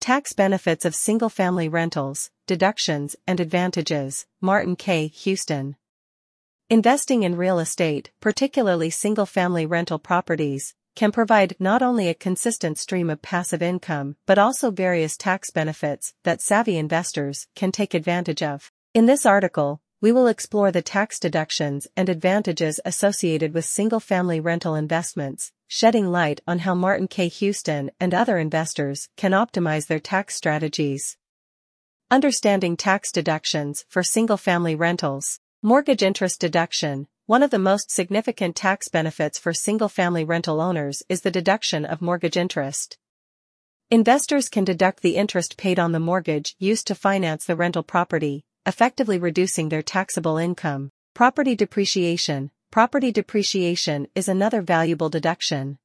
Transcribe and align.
Tax 0.00 0.32
benefits 0.32 0.86
of 0.86 0.94
single-family 0.94 1.68
rentals, 1.68 2.30
deductions 2.46 3.16
and 3.26 3.38
advantages, 3.38 4.24
Martin 4.40 4.74
Kay 4.74 5.08
Houston. 5.08 5.76
Investing 6.70 7.22
in 7.22 7.36
real 7.36 7.58
estate, 7.58 8.10
particularly 8.18 8.88
single-family 8.88 9.66
rental 9.66 9.98
properties, 9.98 10.74
can 10.96 11.12
provide 11.12 11.54
not 11.60 11.82
only 11.82 12.08
a 12.08 12.14
consistent 12.14 12.78
stream 12.78 13.10
of 13.10 13.20
passive 13.20 13.60
income 13.60 14.16
but 14.24 14.38
also 14.38 14.70
various 14.70 15.18
tax 15.18 15.50
benefits 15.50 16.14
that 16.24 16.40
savvy 16.40 16.78
investors 16.78 17.46
can 17.54 17.70
take 17.70 17.92
advantage 17.92 18.42
of. 18.42 18.72
In 18.94 19.04
this 19.04 19.26
article, 19.26 19.82
we 20.00 20.12
will 20.12 20.28
explore 20.28 20.72
the 20.72 20.80
tax 20.80 21.20
deductions 21.20 21.86
and 21.94 22.08
advantages 22.08 22.80
associated 22.86 23.52
with 23.52 23.66
single-family 23.66 24.40
rental 24.40 24.74
investments, 24.74 25.52
shedding 25.72 26.10
light 26.10 26.40
on 26.48 26.58
how 26.58 26.74
Martin 26.74 27.06
Kay 27.06 27.28
Houston 27.28 27.92
and 28.00 28.12
other 28.12 28.38
investors 28.38 29.08
can 29.16 29.30
optimize 29.30 29.86
their 29.86 30.00
tax 30.00 30.34
strategies. 30.34 31.16
Understanding 32.10 32.76
tax 32.76 33.12
deductions 33.12 33.84
for 33.88 34.02
single-family 34.02 34.74
rentals. 34.74 35.38
Mortgage 35.62 36.02
interest 36.02 36.40
deduction. 36.40 37.06
One 37.26 37.44
of 37.44 37.50
the 37.50 37.60
most 37.60 37.88
significant 37.88 38.56
tax 38.56 38.88
benefits 38.88 39.38
for 39.38 39.54
single-family 39.54 40.24
rental 40.24 40.60
owners 40.60 41.04
is 41.08 41.20
the 41.20 41.30
deduction 41.30 41.84
of 41.84 42.02
mortgage 42.02 42.36
interest. 42.36 42.98
Investors 43.92 44.48
can 44.48 44.64
deduct 44.64 45.02
the 45.02 45.14
interest 45.14 45.56
paid 45.56 45.78
on 45.78 45.92
the 45.92 46.00
mortgage 46.00 46.56
used 46.58 46.88
to 46.88 46.96
finance 46.96 47.44
the 47.44 47.54
rental 47.54 47.84
property, 47.84 48.42
effectively 48.66 49.20
reducing 49.20 49.68
their 49.68 49.82
taxable 49.82 50.36
income. 50.36 50.90
Property 51.14 51.54
depreciation. 51.54 52.50
Property 52.70 53.10
depreciation 53.10 54.06
is 54.14 54.28
another 54.28 54.62
valuable 54.62 55.08
deduction. 55.08 55.78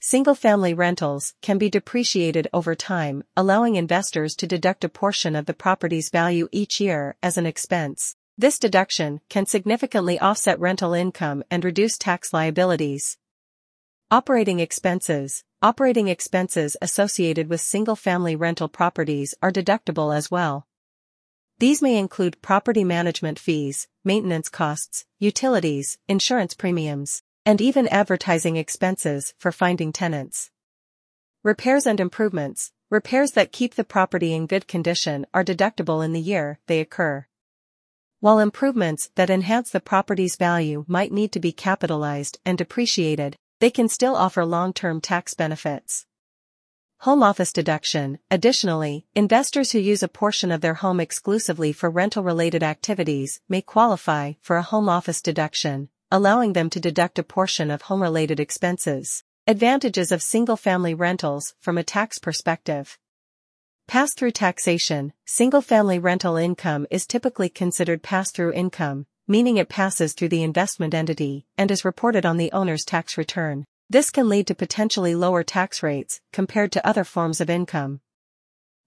Single-family 0.00 0.72
rentals 0.72 1.34
can 1.42 1.58
be 1.58 1.68
depreciated 1.68 2.48
over 2.54 2.74
time, 2.74 3.22
allowing 3.36 3.76
investors 3.76 4.34
to 4.36 4.46
deduct 4.46 4.82
a 4.82 4.88
portion 4.88 5.36
of 5.36 5.44
the 5.44 5.52
property's 5.52 6.08
value 6.08 6.48
each 6.52 6.80
year 6.80 7.16
as 7.22 7.36
an 7.36 7.44
expense. 7.44 8.16
This 8.38 8.58
deduction 8.58 9.20
can 9.28 9.44
significantly 9.44 10.18
offset 10.18 10.58
rental 10.58 10.94
income 10.94 11.44
and 11.50 11.62
reduce 11.62 11.98
tax 11.98 12.32
liabilities. 12.32 13.18
Operating 14.10 14.58
expenses. 14.58 15.44
Operating 15.60 16.08
expenses 16.08 16.78
associated 16.80 17.50
with 17.50 17.60
single-family 17.60 18.36
rental 18.36 18.68
properties 18.68 19.34
are 19.42 19.52
deductible 19.52 20.16
as 20.16 20.30
well. 20.30 20.66
These 21.60 21.82
may 21.82 21.98
include 21.98 22.40
property 22.40 22.84
management 22.84 23.38
fees, 23.38 23.86
maintenance 24.02 24.48
costs, 24.48 25.04
utilities, 25.18 25.98
insurance 26.08 26.54
premiums, 26.54 27.22
and 27.44 27.60
even 27.60 27.86
advertising 27.88 28.56
expenses 28.56 29.34
for 29.36 29.52
finding 29.52 29.92
tenants. 29.92 30.50
Repairs 31.42 31.86
and 31.86 32.00
improvements. 32.00 32.72
Repairs 32.88 33.32
that 33.32 33.52
keep 33.52 33.74
the 33.74 33.84
property 33.84 34.32
in 34.32 34.46
good 34.46 34.66
condition 34.68 35.26
are 35.34 35.44
deductible 35.44 36.02
in 36.02 36.14
the 36.14 36.20
year 36.22 36.60
they 36.66 36.80
occur. 36.80 37.26
While 38.20 38.38
improvements 38.38 39.10
that 39.16 39.28
enhance 39.28 39.68
the 39.68 39.80
property's 39.80 40.36
value 40.36 40.86
might 40.88 41.12
need 41.12 41.30
to 41.32 41.40
be 41.40 41.52
capitalized 41.52 42.40
and 42.42 42.56
depreciated, 42.56 43.36
they 43.58 43.70
can 43.70 43.90
still 43.90 44.16
offer 44.16 44.46
long-term 44.46 45.02
tax 45.02 45.34
benefits. 45.34 46.06
Home 47.04 47.22
office 47.22 47.50
deduction. 47.50 48.18
Additionally, 48.30 49.06
investors 49.14 49.72
who 49.72 49.78
use 49.78 50.02
a 50.02 50.08
portion 50.08 50.52
of 50.52 50.60
their 50.60 50.74
home 50.74 51.00
exclusively 51.00 51.72
for 51.72 51.88
rental-related 51.88 52.62
activities 52.62 53.40
may 53.48 53.62
qualify 53.62 54.34
for 54.42 54.58
a 54.58 54.62
home 54.62 54.86
office 54.86 55.22
deduction, 55.22 55.88
allowing 56.12 56.52
them 56.52 56.68
to 56.68 56.78
deduct 56.78 57.18
a 57.18 57.22
portion 57.22 57.70
of 57.70 57.80
home-related 57.80 58.38
expenses. 58.38 59.24
Advantages 59.46 60.12
of 60.12 60.20
single-family 60.20 60.92
rentals 60.92 61.54
from 61.58 61.78
a 61.78 61.82
tax 61.82 62.18
perspective. 62.18 62.98
Pass-through 63.88 64.32
taxation. 64.32 65.14
Single-family 65.24 65.98
rental 65.98 66.36
income 66.36 66.86
is 66.90 67.06
typically 67.06 67.48
considered 67.48 68.02
pass-through 68.02 68.52
income, 68.52 69.06
meaning 69.26 69.56
it 69.56 69.70
passes 69.70 70.12
through 70.12 70.28
the 70.28 70.42
investment 70.42 70.92
entity 70.92 71.46
and 71.56 71.70
is 71.70 71.82
reported 71.82 72.26
on 72.26 72.36
the 72.36 72.52
owner's 72.52 72.84
tax 72.84 73.16
return. 73.16 73.64
This 73.90 74.12
can 74.12 74.28
lead 74.28 74.46
to 74.46 74.54
potentially 74.54 75.16
lower 75.16 75.42
tax 75.42 75.82
rates 75.82 76.20
compared 76.32 76.70
to 76.72 76.86
other 76.86 77.02
forms 77.02 77.40
of 77.40 77.50
income. 77.50 78.00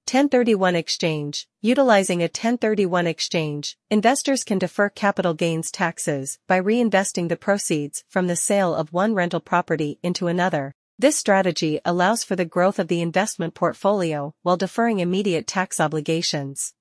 1031 0.10 0.78
Exchange 0.78 1.46
Utilizing 1.60 2.22
a 2.22 2.32
1031 2.32 3.06
exchange, 3.06 3.78
investors 3.92 4.46
can 4.46 4.60
defer 4.60 4.88
capital 4.88 5.34
gains 5.34 5.72
taxes 5.72 6.40
by 6.48 6.58
reinvesting 6.58 7.28
the 7.28 7.36
proceeds 7.36 8.06
from 8.08 8.28
the 8.28 8.38
sale 8.38 8.74
of 8.74 8.94
one 8.94 9.14
rental 9.14 9.42
property 9.42 10.00
into 10.02 10.28
another. 10.28 10.74
This 10.98 11.18
strategy 11.18 11.82
allows 11.84 12.24
for 12.24 12.38
the 12.38 12.46
growth 12.46 12.80
of 12.80 12.88
the 12.88 13.02
investment 13.02 13.56
portfolio 13.56 14.34
while 14.42 14.56
deferring 14.56 15.00
immediate 15.00 15.48
tax 15.48 15.82
obligations. 15.82 16.76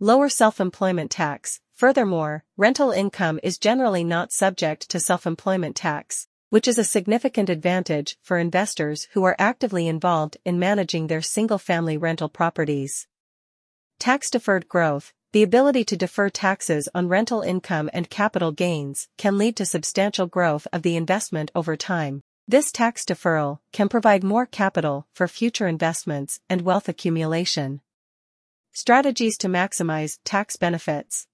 Lower 0.00 0.30
self-employment 0.30 1.10
tax. 1.10 1.60
Furthermore, 1.74 2.44
rental 2.56 2.92
income 2.92 3.38
is 3.42 3.58
generally 3.58 4.04
not 4.04 4.32
subject 4.32 4.88
to 4.88 4.98
self-employment 4.98 5.76
tax, 5.76 6.28
which 6.50 6.68
is 6.68 6.78
a 6.78 6.84
significant 6.84 7.50
advantage 7.50 8.16
for 8.22 8.38
investors 8.38 9.08
who 9.12 9.24
are 9.24 9.36
actively 9.38 9.88
involved 9.88 10.36
in 10.44 10.58
managing 10.58 11.06
their 11.06 11.22
single-family 11.22 11.96
rental 11.96 12.28
properties. 12.28 13.08
Tax-deferred 13.98 14.68
growth, 14.68 15.12
the 15.32 15.42
ability 15.42 15.84
to 15.84 15.96
defer 15.96 16.28
taxes 16.28 16.88
on 16.94 17.08
rental 17.08 17.42
income 17.42 17.90
and 17.92 18.08
capital 18.08 18.52
gains 18.52 19.08
can 19.18 19.36
lead 19.36 19.56
to 19.56 19.66
substantial 19.66 20.26
growth 20.26 20.66
of 20.72 20.82
the 20.82 20.96
investment 20.96 21.50
over 21.54 21.76
time. 21.76 22.22
This 22.48 22.70
tax 22.70 23.04
deferral 23.04 23.58
can 23.72 23.88
provide 23.88 24.22
more 24.22 24.46
capital 24.46 25.08
for 25.12 25.26
future 25.26 25.66
investments 25.66 26.38
and 26.48 26.62
wealth 26.62 26.88
accumulation. 26.88 27.80
Strategies 28.72 29.36
to 29.38 29.48
maximize 29.48 30.20
tax 30.24 30.56
benefits. 30.56 31.26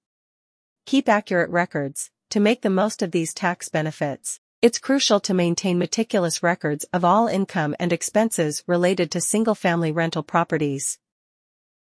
Keep 0.86 1.08
accurate 1.08 1.50
records 1.50 2.10
to 2.30 2.40
make 2.40 2.62
the 2.62 2.70
most 2.70 3.02
of 3.02 3.10
these 3.10 3.34
tax 3.34 3.68
benefits. 3.68 4.40
It's 4.62 4.78
crucial 4.78 5.18
to 5.22 5.34
maintain 5.34 5.76
meticulous 5.76 6.40
records 6.40 6.84
of 6.92 7.04
all 7.04 7.26
income 7.26 7.74
and 7.80 7.92
expenses 7.92 8.62
related 8.68 9.10
to 9.10 9.20
single-family 9.20 9.90
rental 9.90 10.22
properties. 10.22 11.00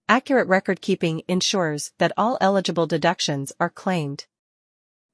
Accurate 0.08 0.48
record 0.48 0.80
keeping 0.80 1.22
ensures 1.28 1.92
that 1.98 2.14
all 2.16 2.38
eligible 2.40 2.88
deductions 2.88 3.52
are 3.60 3.70
claimed. 3.70 4.28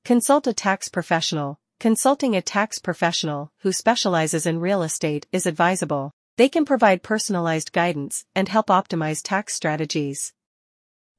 Consult 0.03 0.45
a 0.45 0.53
tax 0.53 0.89
professional. 0.89 1.57
Consulting 1.79 2.35
a 2.35 2.41
tax 2.43 2.77
professional 2.77 3.51
who 3.61 3.71
specializes 3.71 4.45
in 4.45 4.59
real 4.59 4.83
estate 4.83 5.25
is 5.31 5.47
advisable. 5.47 6.11
They 6.37 6.49
can 6.49 6.65
provide 6.65 7.01
personalized 7.01 7.73
guidance 7.73 8.25
and 8.35 8.47
help 8.47 8.67
optimize 8.67 9.23
tax 9.23 9.55
strategies. 9.55 10.33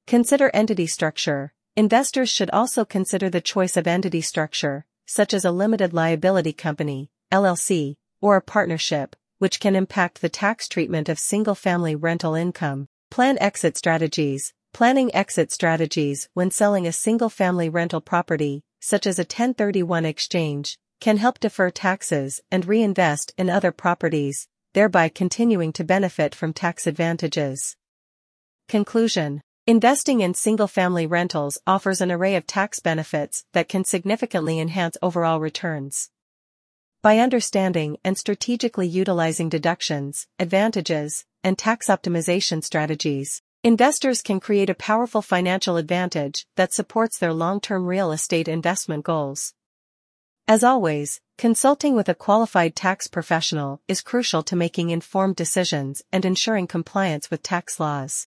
Consider 0.07 0.53
entity 0.55 0.87
structure. 0.87 1.53
Investors 1.75 2.31
should 2.31 2.51
also 2.51 2.85
consider 2.85 3.29
the 3.29 3.41
choice 3.41 3.77
of 3.77 3.89
entity 3.89 4.21
structure, 4.21 4.87
such 5.07 5.33
as 5.33 5.45
a 5.45 5.51
limited 5.51 5.95
liability 5.95 6.53
company, 6.53 7.11
LLC, 7.33 7.97
or 8.21 8.37
a 8.37 8.43
partnership, 8.43 9.17
which 9.39 9.61
can 9.61 9.77
impact 9.77 10.21
the 10.21 10.29
tax 10.29 10.69
treatment 10.69 11.09
of 11.09 11.19
single-family 11.19 11.95
rental 11.95 12.35
income. 12.35 12.89
Plan 13.11 13.39
exit 13.41 13.77
strategies. 13.77 14.53
Planning 14.73 15.15
exit 15.15 15.51
strategies 15.53 16.29
when 16.35 16.51
selling 16.51 16.87
a 16.87 16.93
single-family 16.93 17.69
rental 17.69 18.01
property, 18.01 18.63
such 18.81 19.07
as 19.07 19.19
a 19.19 19.23
1031 19.23 20.05
exchange, 20.05 20.79
can 21.01 21.17
help 21.17 21.39
defer 21.41 21.71
taxes 21.71 22.41
and 22.51 22.67
reinvest 22.67 23.33
in 23.39 23.49
other 23.49 23.73
properties, 23.73 24.49
thereby 24.75 25.09
continuing 25.09 25.73
to 25.73 25.85
benefit 25.85 26.35
from 26.35 26.53
tax 26.53 26.87
advantages. 26.87 27.77
Conclusion 28.69 29.41
Investing 29.69 30.21
in 30.21 30.33
single-family 30.33 31.09
rentals 31.09 31.59
offers 31.67 32.01
an 32.01 32.13
array 32.13 32.37
of 32.37 32.47
tax 32.47 32.79
benefits 32.79 33.45
that 33.53 33.69
can 33.69 33.83
significantly 33.83 34.61
enhance 34.61 34.97
overall 35.03 35.41
returns. 35.41 36.09
By 37.03 37.19
understanding 37.19 37.97
and 38.05 38.17
strategically 38.17 38.87
utilizing 38.87 39.49
deductions, 39.49 40.29
advantages, 40.39 41.25
and 41.43 41.59
tax 41.59 41.89
optimization 41.89 42.63
strategies, 42.63 43.43
investors 43.65 44.23
can 44.23 44.39
create 44.39 44.71
a 44.71 44.75
powerful 44.75 45.21
financial 45.21 45.77
advantage 45.77 46.47
that 46.55 46.73
supports 46.73 47.19
their 47.19 47.33
long-term 47.33 47.87
real 47.87 48.13
estate 48.13 48.47
investment 48.47 49.05
goals. 49.05 49.53
As 50.47 50.63
always, 50.63 51.21
consulting 51.39 51.97
with 51.97 52.09
a 52.09 52.15
qualified 52.15 52.77
tax 52.77 53.09
professional 53.09 53.81
is 53.89 54.01
crucial 54.01 54.45
to 54.45 54.55
making 54.55 54.91
informed 54.91 55.35
decisions 55.35 56.03
and 56.13 56.25
ensuring 56.25 56.69
compliance 56.69 57.33
with 57.33 57.43
tax 57.43 57.81
laws. 57.81 58.25